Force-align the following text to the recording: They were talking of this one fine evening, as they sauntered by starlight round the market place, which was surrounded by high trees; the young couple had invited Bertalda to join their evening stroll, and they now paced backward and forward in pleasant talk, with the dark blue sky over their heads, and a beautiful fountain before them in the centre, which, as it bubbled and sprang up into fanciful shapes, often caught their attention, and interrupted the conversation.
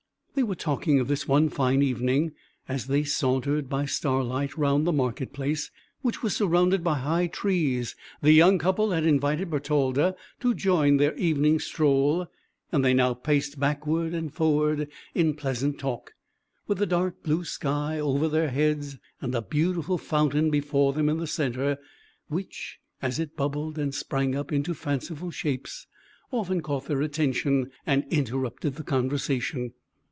They 0.33 0.43
were 0.43 0.55
talking 0.55 0.99
of 0.99 1.07
this 1.09 1.27
one 1.27 1.49
fine 1.49 1.83
evening, 1.83 2.31
as 2.67 2.87
they 2.87 3.03
sauntered 3.03 3.69
by 3.69 3.85
starlight 3.85 4.57
round 4.57 4.87
the 4.87 4.93
market 4.93 5.33
place, 5.33 5.69
which 6.01 6.23
was 6.23 6.35
surrounded 6.35 6.83
by 6.83 6.99
high 6.99 7.27
trees; 7.27 7.95
the 8.21 8.31
young 8.31 8.57
couple 8.57 8.89
had 8.91 9.05
invited 9.05 9.51
Bertalda 9.51 10.15
to 10.39 10.53
join 10.55 10.97
their 10.97 11.15
evening 11.15 11.59
stroll, 11.59 12.27
and 12.71 12.83
they 12.83 12.93
now 12.93 13.13
paced 13.13 13.59
backward 13.59 14.13
and 14.13 14.33
forward 14.33 14.87
in 15.13 15.35
pleasant 15.35 15.77
talk, 15.77 16.13
with 16.65 16.77
the 16.79 16.87
dark 16.87 17.21
blue 17.21 17.43
sky 17.43 17.99
over 17.99 18.27
their 18.29 18.49
heads, 18.49 18.97
and 19.19 19.35
a 19.35 19.41
beautiful 19.43 19.97
fountain 19.99 20.49
before 20.49 20.93
them 20.93 21.07
in 21.09 21.17
the 21.17 21.27
centre, 21.27 21.77
which, 22.29 22.79
as 23.01 23.19
it 23.19 23.35
bubbled 23.35 23.77
and 23.77 23.93
sprang 23.93 24.33
up 24.33 24.51
into 24.51 24.73
fanciful 24.73 25.29
shapes, 25.29 25.85
often 26.31 26.61
caught 26.61 26.85
their 26.85 27.01
attention, 27.01 27.69
and 27.85 28.05
interrupted 28.09 28.75
the 28.75 28.83
conversation. 28.83 29.73